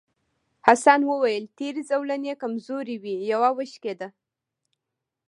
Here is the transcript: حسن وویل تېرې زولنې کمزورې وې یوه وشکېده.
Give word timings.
حسن 0.67 0.99
وویل 1.05 1.45
تېرې 1.57 1.81
زولنې 1.89 2.33
کمزورې 2.41 2.95
وې 3.03 3.15
یوه 3.31 3.49
وشکېده. 3.57 4.07